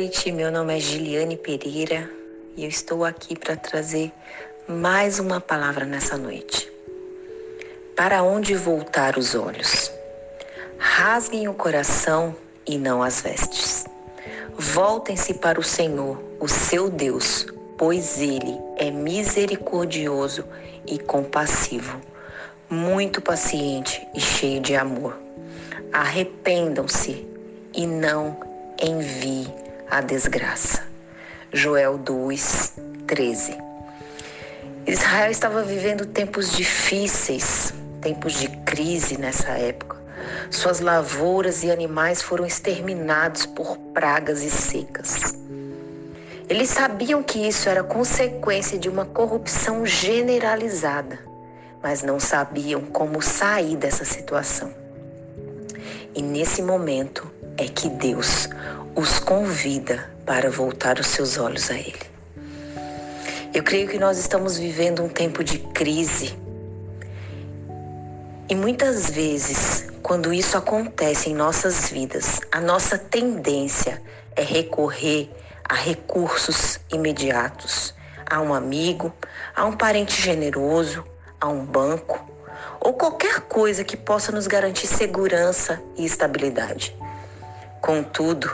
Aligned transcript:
noite, 0.00 0.32
meu 0.32 0.50
nome 0.50 0.74
é 0.74 0.80
Giliane 0.80 1.36
Pereira 1.36 2.10
e 2.56 2.64
eu 2.64 2.70
estou 2.70 3.04
aqui 3.04 3.38
para 3.38 3.54
trazer 3.54 4.10
mais 4.66 5.18
uma 5.18 5.42
palavra 5.42 5.84
nessa 5.84 6.16
noite. 6.16 6.72
Para 7.94 8.22
onde 8.22 8.54
voltar 8.54 9.18
os 9.18 9.34
olhos? 9.34 9.92
Rasguem 10.78 11.48
o 11.48 11.52
coração 11.52 12.34
e 12.66 12.78
não 12.78 13.02
as 13.02 13.20
vestes. 13.20 13.84
Voltem-se 14.56 15.34
para 15.34 15.60
o 15.60 15.62
Senhor, 15.62 16.18
o 16.40 16.48
seu 16.48 16.88
Deus, 16.88 17.46
pois 17.76 18.22
ele 18.22 18.58
é 18.78 18.90
misericordioso 18.90 20.46
e 20.86 20.98
compassivo, 20.98 22.00
muito 22.70 23.20
paciente 23.20 24.08
e 24.14 24.20
cheio 24.20 24.62
de 24.62 24.74
amor. 24.74 25.14
Arrependam-se 25.92 27.28
e 27.74 27.86
não 27.86 28.34
envie 28.82 29.59
a 29.90 30.00
desgraça. 30.00 30.84
Joel 31.52 31.98
2, 31.98 32.74
13. 33.08 33.58
Israel 34.86 35.30
estava 35.30 35.62
vivendo 35.64 36.06
tempos 36.06 36.52
difíceis, 36.52 37.74
tempos 38.00 38.34
de 38.34 38.48
crise 38.64 39.18
nessa 39.18 39.48
época. 39.50 39.98
Suas 40.48 40.78
lavouras 40.80 41.64
e 41.64 41.70
animais 41.70 42.22
foram 42.22 42.46
exterminados 42.46 43.46
por 43.46 43.76
pragas 43.92 44.42
e 44.42 44.50
secas. 44.50 45.34
Eles 46.48 46.70
sabiam 46.70 47.22
que 47.22 47.46
isso 47.46 47.68
era 47.68 47.82
consequência 47.82 48.78
de 48.78 48.88
uma 48.88 49.04
corrupção 49.04 49.84
generalizada, 49.84 51.18
mas 51.82 52.02
não 52.02 52.20
sabiam 52.20 52.82
como 52.82 53.20
sair 53.20 53.76
dessa 53.76 54.04
situação. 54.04 54.72
E 56.14 56.22
nesse 56.22 56.62
momento 56.62 57.30
é 57.56 57.66
que 57.66 57.88
Deus 57.88 58.48
os 58.94 59.18
convida 59.18 60.10
para 60.26 60.50
voltar 60.50 60.98
os 60.98 61.06
seus 61.06 61.38
olhos 61.38 61.70
a 61.70 61.74
Ele. 61.74 62.10
Eu 63.52 63.62
creio 63.62 63.88
que 63.88 63.98
nós 63.98 64.18
estamos 64.18 64.58
vivendo 64.58 65.02
um 65.02 65.08
tempo 65.08 65.42
de 65.42 65.58
crise. 65.58 66.38
E 68.48 68.54
muitas 68.54 69.10
vezes, 69.10 69.88
quando 70.02 70.32
isso 70.32 70.56
acontece 70.56 71.30
em 71.30 71.34
nossas 71.34 71.90
vidas, 71.90 72.40
a 72.52 72.60
nossa 72.60 72.96
tendência 72.96 74.02
é 74.36 74.42
recorrer 74.42 75.30
a 75.64 75.74
recursos 75.74 76.80
imediatos, 76.92 77.94
a 78.28 78.40
um 78.40 78.54
amigo, 78.54 79.12
a 79.54 79.64
um 79.64 79.72
parente 79.72 80.20
generoso, 80.20 81.04
a 81.40 81.48
um 81.48 81.64
banco 81.64 82.30
ou 82.80 82.94
qualquer 82.94 83.40
coisa 83.42 83.84
que 83.84 83.96
possa 83.96 84.32
nos 84.32 84.46
garantir 84.46 84.86
segurança 84.86 85.82
e 85.96 86.04
estabilidade. 86.04 86.96
Contudo, 87.80 88.50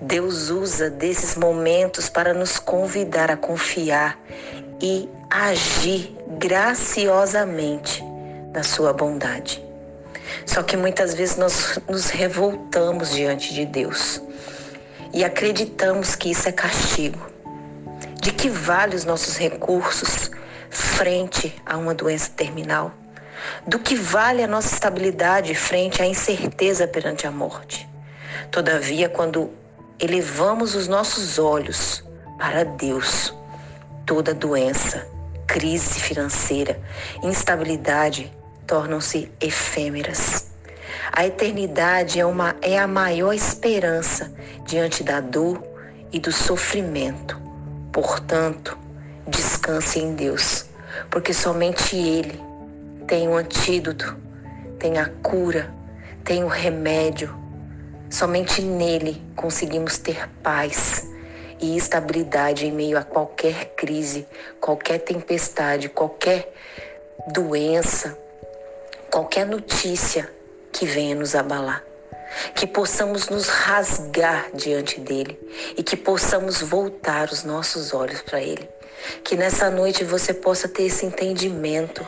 Deus 0.00 0.50
usa 0.50 0.90
desses 0.90 1.36
momentos 1.36 2.08
para 2.08 2.34
nos 2.34 2.58
convidar 2.58 3.30
a 3.30 3.36
confiar 3.36 4.18
e 4.80 5.08
agir 5.30 6.16
graciosamente 6.38 8.02
na 8.52 8.62
sua 8.62 8.92
bondade. 8.92 9.62
Só 10.44 10.62
que 10.62 10.76
muitas 10.76 11.14
vezes 11.14 11.36
nós 11.36 11.78
nos 11.88 12.10
revoltamos 12.10 13.12
diante 13.12 13.54
de 13.54 13.64
Deus 13.64 14.20
e 15.12 15.24
acreditamos 15.24 16.16
que 16.16 16.30
isso 16.30 16.48
é 16.48 16.52
castigo. 16.52 17.30
De 18.20 18.32
que 18.32 18.48
vale 18.48 18.96
os 18.96 19.04
nossos 19.04 19.36
recursos 19.36 20.30
frente 20.70 21.54
a 21.66 21.76
uma 21.76 21.94
doença 21.94 22.30
terminal? 22.30 22.92
Do 23.66 23.78
que 23.78 23.94
vale 23.94 24.42
a 24.42 24.46
nossa 24.46 24.74
estabilidade 24.74 25.54
frente 25.54 26.00
à 26.00 26.06
incerteza 26.06 26.86
perante 26.86 27.26
a 27.26 27.30
morte? 27.30 27.88
Todavia, 28.50 29.08
quando 29.08 29.50
elevamos 29.98 30.74
os 30.74 30.88
nossos 30.88 31.38
olhos 31.38 32.04
para 32.38 32.64
Deus, 32.64 33.34
toda 34.04 34.34
doença, 34.34 35.06
crise 35.46 36.00
financeira, 36.00 36.80
instabilidade 37.22 38.32
tornam-se 38.66 39.30
efêmeras. 39.40 40.50
A 41.12 41.26
eternidade 41.26 42.18
é, 42.18 42.26
uma, 42.26 42.56
é 42.62 42.78
a 42.78 42.86
maior 42.86 43.32
esperança 43.32 44.32
diante 44.66 45.04
da 45.04 45.20
dor 45.20 45.62
e 46.12 46.18
do 46.18 46.32
sofrimento. 46.32 47.40
Portanto, 47.92 48.78
descanse 49.26 49.98
em 49.98 50.14
Deus, 50.14 50.66
porque 51.10 51.34
somente 51.34 51.96
Ele 51.96 52.40
tem 53.06 53.28
o 53.28 53.36
antídoto, 53.36 54.16
tem 54.78 54.98
a 54.98 55.08
cura, 55.22 55.72
tem 56.24 56.44
o 56.44 56.48
remédio 56.48 57.41
Somente 58.12 58.60
nele 58.60 59.22
conseguimos 59.34 59.96
ter 59.96 60.28
paz 60.42 61.08
e 61.58 61.78
estabilidade 61.78 62.66
em 62.66 62.70
meio 62.70 62.98
a 62.98 63.02
qualquer 63.02 63.74
crise, 63.74 64.28
qualquer 64.60 64.98
tempestade, 64.98 65.88
qualquer 65.88 66.52
doença, 67.28 68.14
qualquer 69.10 69.46
notícia 69.46 70.30
que 70.70 70.84
venha 70.84 71.14
nos 71.14 71.34
abalar. 71.34 71.82
Que 72.54 72.66
possamos 72.66 73.30
nos 73.30 73.48
rasgar 73.48 74.50
diante 74.52 75.00
dele 75.00 75.40
e 75.78 75.82
que 75.82 75.96
possamos 75.96 76.60
voltar 76.60 77.30
os 77.30 77.44
nossos 77.44 77.94
olhos 77.94 78.20
para 78.20 78.42
ele. 78.42 78.68
Que 79.24 79.36
nessa 79.36 79.70
noite 79.70 80.04
você 80.04 80.34
possa 80.34 80.68
ter 80.68 80.82
esse 80.82 81.06
entendimento 81.06 82.06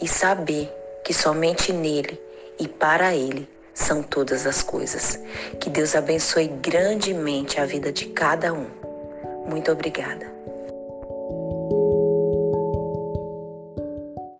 e 0.00 0.08
saber 0.08 0.72
que 1.04 1.12
somente 1.12 1.74
nele 1.74 2.18
e 2.58 2.66
para 2.66 3.14
ele 3.14 3.46
são 3.74 4.02
todas 4.02 4.46
as 4.46 4.62
coisas. 4.62 5.18
Que 5.60 5.70
Deus 5.70 5.94
abençoe 5.94 6.48
grandemente 6.48 7.60
a 7.60 7.66
vida 7.66 7.92
de 7.92 8.06
cada 8.06 8.52
um. 8.52 8.66
Muito 9.46 9.70
obrigada. 9.70 10.32